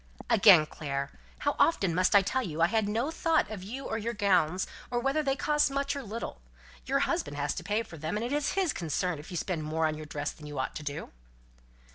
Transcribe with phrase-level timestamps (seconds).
[0.31, 1.11] "Again, Clare!
[1.37, 4.65] How often must I tell you I had no thought of you or your gowns,
[4.89, 6.41] or whether they cost much or little;
[6.87, 9.63] your husband has to pay for them, and it is his concern if you spend
[9.63, 11.11] more on your dress than you ought to do."